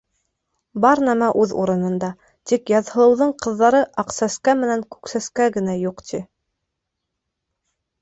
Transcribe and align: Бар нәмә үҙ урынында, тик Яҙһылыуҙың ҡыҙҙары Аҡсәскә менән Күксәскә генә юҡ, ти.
Бар 0.85 1.01
нәмә 1.09 1.27
үҙ 1.41 1.53
урынында, 1.65 2.09
тик 2.53 2.73
Яҙһылыуҙың 2.75 3.35
ҡыҙҙары 3.45 3.85
Аҡсәскә 4.07 4.59
менән 4.65 4.89
Күксәскә 4.99 5.51
генә 5.61 5.81
юҡ, 5.87 6.07
ти. 6.13 6.27